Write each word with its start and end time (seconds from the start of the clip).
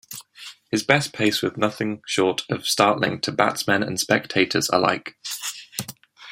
His 0.71 0.81
best 0.81 1.13
pace 1.13 1.43
was 1.43 1.51
nothing 1.57 2.01
short 2.07 2.41
of 2.49 2.67
startling 2.67 3.21
to 3.21 3.31
batsmen 3.31 3.83
and 3.83 3.99
spectators 3.99 4.67
alike. 4.69 5.13